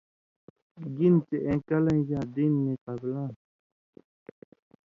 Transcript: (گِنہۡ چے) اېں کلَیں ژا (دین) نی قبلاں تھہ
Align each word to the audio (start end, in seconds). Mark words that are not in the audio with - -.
(گِنہۡ 0.95 1.21
چے) 1.27 1.37
اېں 1.47 1.59
کلَیں 1.67 2.01
ژا 2.07 2.21
(دین) 2.33 2.53
نی 2.63 2.73
قبلاں 2.83 3.29
تھہ 3.35 3.41